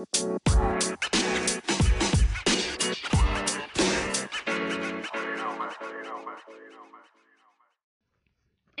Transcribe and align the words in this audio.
En 0.00 0.06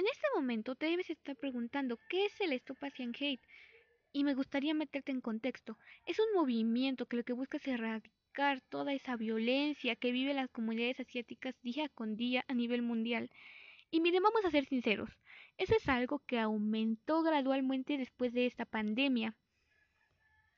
este 0.06 0.26
momento 0.34 0.74
te 0.76 0.86
debes 0.86 1.10
estar 1.10 1.36
preguntando 1.36 1.98
qué 2.08 2.24
es 2.24 2.40
el 2.40 2.54
Stop 2.54 2.82
Asian 2.84 3.12
Hate 3.14 3.42
y 4.14 4.24
me 4.24 4.32
gustaría 4.32 4.72
meterte 4.72 5.12
en 5.12 5.20
contexto. 5.20 5.76
Es 6.06 6.18
un 6.18 6.32
movimiento 6.34 7.04
que 7.04 7.18
lo 7.18 7.24
que 7.24 7.34
busca 7.34 7.58
es 7.58 7.68
erradicar 7.68 8.62
toda 8.70 8.94
esa 8.94 9.16
violencia 9.16 9.96
que 9.96 10.12
viven 10.12 10.36
las 10.36 10.48
comunidades 10.48 11.00
asiáticas 11.00 11.54
día 11.60 11.90
con 11.90 12.16
día 12.16 12.46
a 12.48 12.54
nivel 12.54 12.80
mundial. 12.80 13.30
Y 13.90 14.00
miren, 14.00 14.22
vamos 14.22 14.46
a 14.46 14.50
ser 14.50 14.64
sinceros, 14.64 15.10
eso 15.58 15.74
es 15.76 15.86
algo 15.90 16.20
que 16.20 16.38
aumentó 16.38 17.22
gradualmente 17.22 17.98
después 17.98 18.32
de 18.32 18.46
esta 18.46 18.64
pandemia. 18.64 19.36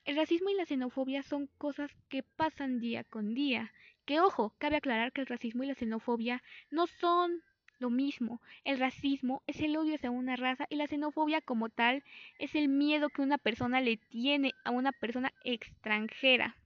El 0.05 0.17
racismo 0.17 0.49
y 0.49 0.55
la 0.55 0.65
xenofobia 0.65 1.23
son 1.23 1.47
cosas 1.57 1.95
que 2.09 2.23
pasan 2.23 2.79
día 2.79 3.03
con 3.05 3.33
día. 3.33 3.71
Que 4.05 4.19
ojo, 4.19 4.53
cabe 4.57 4.75
aclarar 4.75 5.13
que 5.13 5.21
el 5.21 5.27
racismo 5.27 5.63
y 5.63 5.67
la 5.67 5.75
xenofobia 5.75 6.43
no 6.69 6.87
son 6.87 7.41
lo 7.79 7.89
mismo. 7.89 8.41
El 8.65 8.79
racismo 8.79 9.43
es 9.47 9.61
el 9.61 9.77
odio 9.77 9.95
hacia 9.95 10.11
una 10.11 10.35
raza 10.35 10.67
y 10.69 10.75
la 10.75 10.87
xenofobia 10.87 11.39
como 11.41 11.69
tal 11.69 12.03
es 12.37 12.53
el 12.55 12.67
miedo 12.67 13.09
que 13.09 13.21
una 13.21 13.37
persona 13.37 13.79
le 13.79 13.97
tiene 13.97 14.51
a 14.65 14.71
una 14.71 14.91
persona 14.91 15.33
extranjera. 15.45 16.57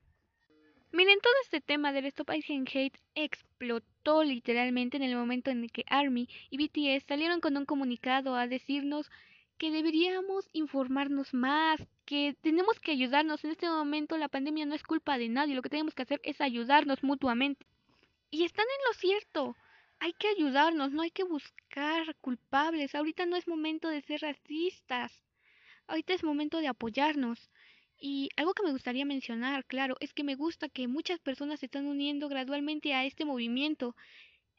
Miren, 0.91 1.19
todo 1.21 1.33
este 1.43 1.61
tema 1.61 1.91
del 1.91 2.05
Stop 2.05 2.31
Asian 2.31 2.65
Hate 2.67 2.97
explotó 3.13 4.23
literalmente 4.23 4.97
en 4.97 5.03
el 5.03 5.15
momento 5.15 5.51
en 5.51 5.63
el 5.63 5.71
que 5.71 5.85
ARMY 5.89 6.27
y 6.49 6.57
BTS 6.57 7.03
salieron 7.03 7.39
con 7.39 7.55
un 7.55 7.65
comunicado 7.65 8.35
a 8.35 8.47
decirnos 8.47 9.11
que 9.57 9.69
deberíamos 9.69 10.49
informarnos 10.53 11.33
más, 11.33 11.85
que 12.07 12.35
tenemos 12.41 12.79
que 12.79 12.93
ayudarnos. 12.93 13.43
En 13.43 13.51
este 13.51 13.67
momento 13.67 14.17
la 14.17 14.29
pandemia 14.29 14.65
no 14.65 14.73
es 14.73 14.81
culpa 14.81 15.17
de 15.19 15.27
nadie, 15.29 15.55
lo 15.55 15.61
que 15.61 15.69
tenemos 15.69 15.93
que 15.93 16.03
hacer 16.03 16.21
es 16.23 16.41
ayudarnos 16.41 17.03
mutuamente. 17.03 17.67
Y 18.31 18.45
están 18.45 18.65
en 18.65 18.85
lo 18.87 18.93
cierto. 18.93 19.55
Hay 19.99 20.13
que 20.13 20.29
ayudarnos, 20.29 20.91
no 20.91 21.01
hay 21.01 21.11
que 21.11 21.23
buscar 21.23 22.15
culpables. 22.21 22.95
Ahorita 22.95 23.25
no 23.25 23.35
es 23.35 23.47
momento 23.47 23.89
de 23.89 24.01
ser 24.01 24.21
racistas. 24.21 25.11
Ahorita 25.87 26.13
es 26.13 26.23
momento 26.23 26.59
de 26.59 26.67
apoyarnos. 26.67 27.51
Y 27.99 28.29
algo 28.37 28.53
que 28.53 28.63
me 28.63 28.71
gustaría 28.71 29.05
mencionar, 29.05 29.65
claro, 29.65 29.97
es 29.99 30.13
que 30.13 30.23
me 30.23 30.35
gusta 30.35 30.69
que 30.69 30.87
muchas 30.87 31.19
personas 31.19 31.59
se 31.59 31.65
están 31.65 31.87
uniendo 31.87 32.29
gradualmente 32.29 32.93
a 32.93 33.05
este 33.05 33.25
movimiento. 33.25 33.95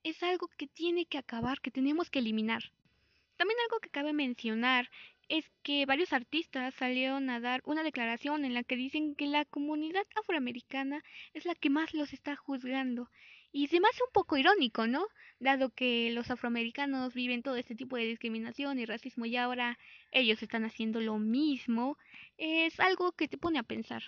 Es 0.03 0.23
algo 0.23 0.49
que 0.59 0.67
tiene 0.67 1.07
que 1.07 1.19
acabar, 1.19 1.61
que 1.61 1.71
tenemos 1.71 2.11
que 2.11 2.19
eliminar. 2.19 2.63
También 3.37 3.59
algo 3.65 3.81
que 3.81 3.91
cabe 3.91 4.13
mencionar 4.13 4.91
es 5.29 5.51
que 5.63 5.85
varios 5.87 6.13
artistas 6.13 6.75
salieron 6.75 7.29
a 7.31 7.41
dar 7.41 7.61
una 7.65 7.83
declaración 7.83 8.45
en 8.45 8.55
la 8.55 8.65
que 8.65 8.77
dicen 8.77 9.15
que 9.15 9.27
la 9.27 9.45
comunidad 9.45 10.07
afroamericana 10.17 11.03
es 11.35 11.45
la 11.45 11.55
que 11.55 11.71
más 11.71 11.95
los 11.95 12.13
está 12.13 12.37
juzgando. 12.37 13.11
Y 13.53 13.69
se 13.69 13.81
me 13.81 13.89
hace 13.89 14.03
un 14.05 14.13
poco 14.13 14.37
irónico, 14.37 14.87
¿no? 14.87 15.07
Dado 15.41 15.71
que 15.71 16.11
los 16.13 16.31
afroamericanos 16.31 17.15
viven 17.15 17.43
todo 17.43 17.57
este 17.57 17.75
tipo 17.75 17.97
de 17.97 18.05
discriminación 18.05 18.79
y 18.79 18.87
racismo 18.87 19.27
y 19.27 19.37
ahora 19.37 19.79
ellos 20.13 20.43
están 20.43 20.65
haciendo 20.65 21.01
lo 21.01 21.19
mismo, 21.19 21.99
es 22.37 22.79
algo 22.81 23.13
que 23.13 23.29
te 23.29 23.39
pone 23.39 23.59
a 23.59 23.63
pensar. 23.63 24.03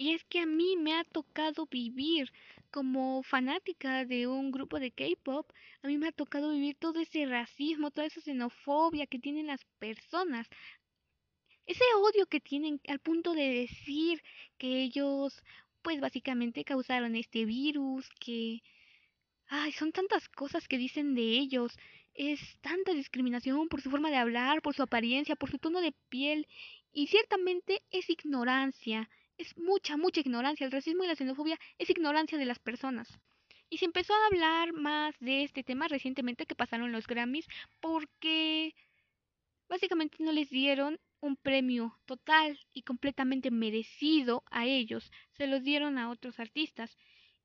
Y 0.00 0.14
es 0.14 0.24
que 0.24 0.40
a 0.40 0.46
mí 0.46 0.78
me 0.78 0.94
ha 0.94 1.04
tocado 1.04 1.66
vivir 1.66 2.32
como 2.70 3.22
fanática 3.22 4.06
de 4.06 4.26
un 4.26 4.50
grupo 4.50 4.80
de 4.80 4.92
K-pop, 4.92 5.46
a 5.82 5.88
mí 5.88 5.98
me 5.98 6.08
ha 6.08 6.12
tocado 6.12 6.52
vivir 6.52 6.74
todo 6.76 7.00
ese 7.00 7.26
racismo, 7.26 7.90
toda 7.90 8.06
esa 8.06 8.22
xenofobia 8.22 9.06
que 9.06 9.18
tienen 9.18 9.46
las 9.46 9.62
personas. 9.78 10.48
Ese 11.66 11.84
odio 11.98 12.24
que 12.24 12.40
tienen 12.40 12.80
al 12.88 12.98
punto 13.00 13.34
de 13.34 13.46
decir 13.50 14.22
que 14.56 14.84
ellos 14.84 15.42
pues 15.82 16.00
básicamente 16.00 16.64
causaron 16.64 17.14
este 17.14 17.44
virus, 17.44 18.08
que... 18.18 18.62
Ay, 19.48 19.72
son 19.72 19.92
tantas 19.92 20.30
cosas 20.30 20.66
que 20.66 20.78
dicen 20.78 21.14
de 21.14 21.26
ellos. 21.42 21.76
Es 22.14 22.40
tanta 22.62 22.94
discriminación 22.94 23.68
por 23.68 23.82
su 23.82 23.90
forma 23.90 24.08
de 24.08 24.16
hablar, 24.16 24.62
por 24.62 24.74
su 24.74 24.82
apariencia, 24.82 25.36
por 25.36 25.50
su 25.50 25.58
tono 25.58 25.82
de 25.82 25.92
piel. 26.08 26.48
Y 26.90 27.08
ciertamente 27.08 27.82
es 27.90 28.08
ignorancia. 28.08 29.10
Es 29.40 29.56
mucha, 29.56 29.96
mucha 29.96 30.20
ignorancia. 30.20 30.66
El 30.66 30.72
racismo 30.72 31.02
y 31.02 31.06
la 31.06 31.16
xenofobia 31.16 31.58
es 31.78 31.88
ignorancia 31.88 32.36
de 32.36 32.44
las 32.44 32.58
personas. 32.58 33.08
Y 33.70 33.78
se 33.78 33.86
empezó 33.86 34.12
a 34.12 34.26
hablar 34.26 34.74
más 34.74 35.18
de 35.18 35.44
este 35.44 35.64
tema 35.64 35.88
recientemente 35.88 36.44
que 36.44 36.54
pasaron 36.54 36.92
los 36.92 37.06
Grammys 37.06 37.46
porque 37.80 38.74
básicamente 39.66 40.18
no 40.20 40.32
les 40.32 40.50
dieron 40.50 41.00
un 41.20 41.36
premio 41.36 41.98
total 42.04 42.60
y 42.74 42.82
completamente 42.82 43.50
merecido 43.50 44.42
a 44.50 44.66
ellos. 44.66 45.10
Se 45.30 45.46
los 45.46 45.62
dieron 45.62 45.96
a 45.96 46.10
otros 46.10 46.38
artistas. 46.38 46.98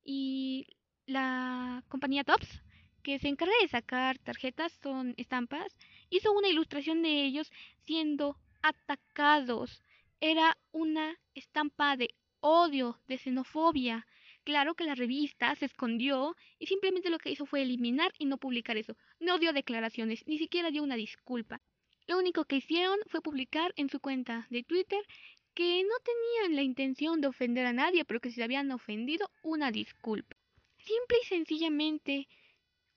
Y 0.04 0.68
la 1.06 1.82
compañía 1.88 2.26
Tops, 2.26 2.62
que 3.04 3.20
se 3.20 3.30
encarga 3.30 3.54
de 3.62 3.70
sacar 3.70 4.20
tarjetas, 4.20 4.74
son 4.84 5.14
estampas, 5.16 5.78
hizo 6.10 6.34
una 6.34 6.50
ilustración 6.50 7.02
de 7.04 7.24
ellos 7.24 7.50
siendo 7.86 8.38
atacados. 8.62 9.82
Era 10.20 10.58
una 10.72 11.20
estampa 11.34 11.98
de 11.98 12.16
odio, 12.40 13.00
de 13.08 13.18
xenofobia. 13.18 14.08
Claro 14.44 14.76
que 14.76 14.84
la 14.84 14.96
revista 14.96 15.56
se 15.56 15.66
escondió 15.66 16.36
y 16.60 16.68
simplemente 16.68 17.10
lo 17.10 17.18
que 17.18 17.32
hizo 17.32 17.46
fue 17.46 17.64
eliminar 17.64 18.12
y 18.18 18.26
no 18.26 18.38
publicar 18.38 18.78
eso. 18.78 18.96
No 19.20 19.40
dio 19.40 19.54
declaraciones, 19.54 20.26
ni 20.28 20.38
siquiera 20.38 20.72
dio 20.72 20.84
una 20.84 20.96
disculpa. 20.96 21.62
Lo 22.08 22.20
único 22.20 22.46
que 22.46 22.58
hicieron 22.58 23.00
fue 23.08 23.22
publicar 23.22 23.74
en 23.78 23.90
su 23.90 24.00
cuenta 24.00 24.46
de 24.52 24.64
Twitter 24.64 25.04
que 25.56 25.84
no 25.84 25.96
tenían 26.04 26.56
la 26.56 26.62
intención 26.62 27.22
de 27.22 27.28
ofender 27.28 27.66
a 27.66 27.74
nadie, 27.74 28.06
pero 28.06 28.20
que 28.20 28.30
si 28.30 28.36
se 28.36 28.44
habían 28.44 28.72
ofendido, 28.72 29.32
una 29.42 29.72
disculpa. 29.72 30.36
Simple 30.78 31.18
y 31.24 31.26
sencillamente, 31.26 32.28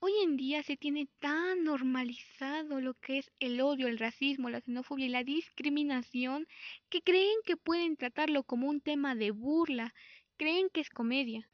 hoy 0.01 0.13
en 0.23 0.37
día 0.37 0.63
se 0.63 0.77
tiene 0.77 1.07
tan 1.19 1.63
normalizado 1.63 2.79
lo 2.79 2.93
que 2.95 3.19
es 3.19 3.31
el 3.39 3.59
odio, 3.59 3.87
el 3.87 3.99
racismo, 3.99 4.49
la 4.49 4.61
xenofobia 4.61 5.05
y 5.05 5.09
la 5.09 5.23
discriminación 5.23 6.47
que 6.89 7.01
creen 7.01 7.37
que 7.45 7.57
pueden 7.57 7.97
tratarlo 7.97 8.43
como 8.43 8.69
un 8.69 8.81
tema 8.81 9.15
de 9.15 9.31
burla, 9.31 9.93
creen 10.37 10.69
que 10.69 10.81
es 10.81 10.89
comedia. 10.89 11.49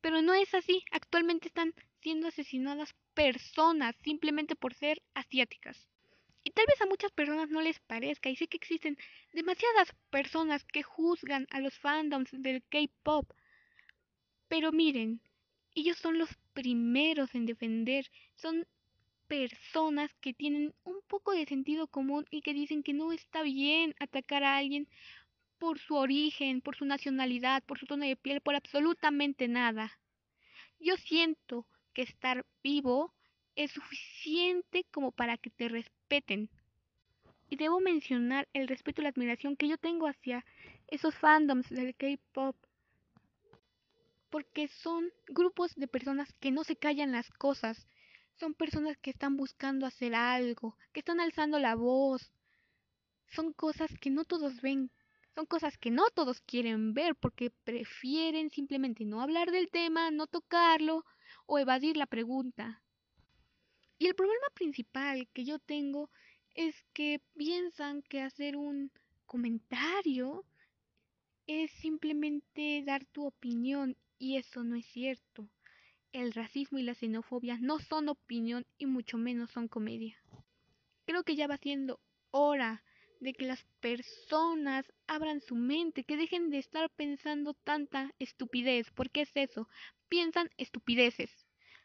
Pero 0.00 0.22
no 0.22 0.32
es 0.32 0.54
así, 0.54 0.84
actualmente 0.92 1.48
están 1.48 1.74
siendo 2.00 2.28
asesinadas 2.28 2.94
personas 3.14 3.96
simplemente 4.04 4.54
por 4.54 4.74
ser 4.74 5.02
asiáticas. 5.14 5.88
Y 6.44 6.50
tal 6.50 6.66
vez 6.66 6.80
a 6.80 6.86
muchas 6.86 7.10
personas 7.10 7.50
no 7.50 7.60
les 7.60 7.80
parezca, 7.80 8.30
y 8.30 8.36
sé 8.36 8.46
que 8.46 8.56
existen 8.56 8.96
demasiadas 9.32 9.92
personas 10.10 10.64
que 10.64 10.84
juzgan 10.84 11.48
a 11.50 11.60
los 11.60 11.76
fandoms 11.78 12.30
del 12.32 12.62
K-Pop. 12.70 13.32
Pero 14.46 14.70
miren, 14.70 15.20
ellos 15.74 15.98
son 15.98 16.16
los 16.16 16.30
primeros 16.58 17.36
en 17.36 17.46
defender, 17.46 18.10
son 18.34 18.66
personas 19.28 20.12
que 20.14 20.34
tienen 20.34 20.74
un 20.82 20.96
poco 21.06 21.30
de 21.30 21.46
sentido 21.46 21.86
común 21.86 22.26
y 22.32 22.42
que 22.42 22.52
dicen 22.52 22.82
que 22.82 22.94
no 22.94 23.12
está 23.12 23.42
bien 23.42 23.94
atacar 24.00 24.42
a 24.42 24.56
alguien 24.56 24.88
por 25.58 25.78
su 25.78 25.94
origen, 25.94 26.60
por 26.60 26.74
su 26.74 26.84
nacionalidad, 26.84 27.62
por 27.62 27.78
su 27.78 27.86
tono 27.86 28.04
de 28.04 28.16
piel, 28.16 28.40
por 28.40 28.56
absolutamente 28.56 29.46
nada. 29.46 30.00
Yo 30.80 30.96
siento 30.96 31.64
que 31.92 32.02
estar 32.02 32.44
vivo 32.64 33.14
es 33.54 33.70
suficiente 33.70 34.84
como 34.90 35.12
para 35.12 35.36
que 35.36 35.50
te 35.50 35.68
respeten. 35.68 36.50
Y 37.50 37.54
debo 37.54 37.78
mencionar 37.78 38.48
el 38.52 38.66
respeto 38.66 39.00
y 39.00 39.04
la 39.04 39.10
admiración 39.10 39.54
que 39.54 39.68
yo 39.68 39.78
tengo 39.78 40.08
hacia 40.08 40.44
esos 40.88 41.14
fandoms 41.14 41.68
del 41.70 41.94
K-pop. 41.94 42.56
Porque 44.30 44.68
son 44.68 45.10
grupos 45.26 45.74
de 45.74 45.88
personas 45.88 46.32
que 46.40 46.50
no 46.50 46.64
se 46.64 46.76
callan 46.76 47.12
las 47.12 47.30
cosas. 47.30 47.88
Son 48.38 48.54
personas 48.54 48.96
que 48.98 49.10
están 49.10 49.36
buscando 49.36 49.86
hacer 49.86 50.14
algo, 50.14 50.76
que 50.92 51.00
están 51.00 51.20
alzando 51.20 51.58
la 51.58 51.74
voz. 51.74 52.32
Son 53.26 53.52
cosas 53.52 53.90
que 54.00 54.10
no 54.10 54.24
todos 54.24 54.60
ven. 54.60 54.90
Son 55.34 55.46
cosas 55.46 55.78
que 55.78 55.90
no 55.90 56.10
todos 56.10 56.40
quieren 56.40 56.94
ver 56.94 57.14
porque 57.14 57.50
prefieren 57.50 58.50
simplemente 58.50 59.04
no 59.04 59.22
hablar 59.22 59.50
del 59.50 59.70
tema, 59.70 60.10
no 60.10 60.26
tocarlo 60.26 61.04
o 61.46 61.58
evadir 61.58 61.96
la 61.96 62.06
pregunta. 62.06 62.82
Y 63.98 64.06
el 64.06 64.14
problema 64.14 64.46
principal 64.54 65.28
que 65.32 65.44
yo 65.44 65.58
tengo 65.58 66.10
es 66.54 66.74
que 66.92 67.20
piensan 67.36 68.02
que 68.02 68.20
hacer 68.20 68.56
un 68.56 68.90
comentario 69.26 70.44
es 71.46 71.70
simplemente 71.72 72.82
dar 72.84 73.04
tu 73.06 73.26
opinión 73.26 73.96
y 74.18 74.36
eso 74.36 74.64
no 74.64 74.76
es 74.76 74.86
cierto. 74.86 75.48
El 76.12 76.32
racismo 76.32 76.78
y 76.78 76.82
la 76.82 76.94
xenofobia 76.94 77.58
no 77.60 77.78
son 77.78 78.08
opinión 78.08 78.66
y 78.78 78.86
mucho 78.86 79.18
menos 79.18 79.50
son 79.50 79.68
comedia. 79.68 80.16
Creo 81.06 81.22
que 81.22 81.36
ya 81.36 81.46
va 81.46 81.56
siendo 81.58 82.00
hora 82.30 82.82
de 83.20 83.32
que 83.32 83.46
las 83.46 83.64
personas 83.80 84.92
abran 85.06 85.40
su 85.40 85.54
mente, 85.54 86.04
que 86.04 86.16
dejen 86.16 86.50
de 86.50 86.58
estar 86.58 86.90
pensando 86.90 87.54
tanta 87.54 88.14
estupidez, 88.18 88.90
porque 88.94 89.22
es 89.22 89.30
eso, 89.34 89.68
piensan 90.08 90.50
estupideces 90.56 91.30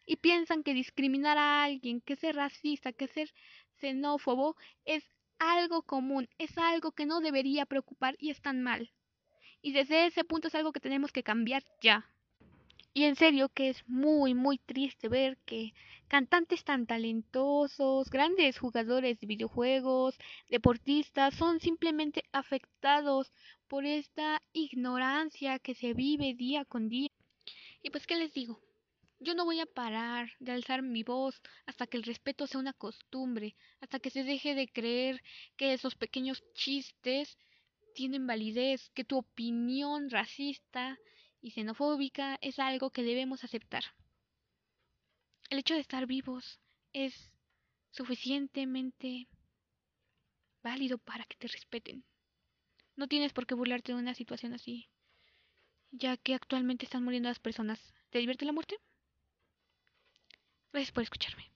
y 0.06 0.18
piensan 0.18 0.64
que 0.64 0.74
discriminar 0.74 1.38
a 1.38 1.64
alguien, 1.64 2.02
que 2.02 2.16
ser 2.16 2.36
racista, 2.36 2.94
que 2.94 3.08
ser 3.08 3.34
xenófobo 3.80 4.56
es 4.86 5.04
algo 5.40 5.84
común, 5.84 6.30
es 6.38 6.58
algo 6.58 6.92
que 6.92 7.06
no 7.06 7.20
debería 7.20 7.66
preocupar 7.66 8.16
y 8.20 8.30
están 8.30 8.62
mal. 8.62 8.92
Y 9.62 9.72
desde 9.72 10.06
ese 10.08 10.24
punto 10.24 10.50
es 10.50 10.56
algo 10.56 10.74
que 10.74 10.80
tenemos 10.80 11.12
que 11.12 11.24
cambiar 11.24 11.64
ya. 11.82 12.13
Y 12.96 13.06
en 13.06 13.16
serio 13.16 13.50
que 13.50 13.70
es 13.70 13.84
muy, 13.88 14.36
muy 14.36 14.60
triste 14.60 15.10
ver 15.10 15.38
que 15.46 15.74
cantantes 16.08 16.64
tan 16.64 16.86
talentosos, 16.86 18.10
grandes 18.12 18.60
jugadores 18.60 19.20
de 19.20 19.26
videojuegos, 19.26 20.16
deportistas, 20.50 21.34
son 21.34 21.60
simplemente 21.60 22.24
afectados 22.32 23.34
por 23.68 23.86
esta 23.86 24.40
ignorancia 24.54 25.58
que 25.58 25.74
se 25.74 25.94
vive 25.94 26.36
día 26.36 26.66
con 26.66 26.88
día. 26.88 27.10
Y 27.82 27.90
pues, 27.90 28.06
¿qué 28.06 28.16
les 28.16 28.32
digo? 28.34 28.62
Yo 29.20 29.34
no 29.34 29.46
voy 29.46 29.60
a 29.60 29.66
parar 29.66 30.30
de 30.40 30.52
alzar 30.52 30.84
mi 30.84 31.02
voz 31.02 31.42
hasta 31.66 31.88
que 31.88 31.98
el 31.98 32.04
respeto 32.04 32.46
sea 32.46 32.60
una 32.60 32.74
costumbre, 32.74 33.56
hasta 33.82 34.00
que 34.00 34.12
se 34.12 34.24
deje 34.24 34.54
de 34.54 34.68
creer 34.68 35.24
que 35.58 35.74
esos 35.74 35.96
pequeños 35.96 36.44
chistes 36.54 37.40
tienen 37.96 38.28
validez, 38.28 38.92
que 38.92 39.04
tu 39.04 39.18
opinión 39.18 40.12
racista 40.12 41.00
y 41.44 41.52
xenofóbica 41.52 42.40
es 42.42 42.58
algo 42.58 42.90
que 42.90 43.04
debemos 43.04 43.44
aceptar. 43.44 43.84
El 45.50 45.60
hecho 45.60 45.74
de 45.76 45.82
estar 45.82 46.08
vivos 46.08 46.60
es 46.94 47.32
suficientemente 47.92 49.28
válido 50.64 50.98
para 50.98 51.26
que 51.26 51.36
te 51.36 51.50
respeten. 51.50 52.06
No 52.96 53.08
tienes 53.08 53.34
por 53.34 53.46
qué 53.46 53.56
burlarte 53.56 53.92
de 53.92 54.00
una 54.00 54.16
situación 54.16 54.54
así, 54.54 54.90
ya 55.92 56.16
que 56.16 56.34
actualmente 56.34 56.86
están 56.86 57.04
muriendo 57.04 57.30
las 57.30 57.40
personas. 57.40 57.94
¿Te 58.10 58.20
divierte 58.20 58.46
la 58.46 58.54
muerte? 58.54 58.78
Gracias 60.72 60.94
por 60.94 61.04
escucharme. 61.04 61.53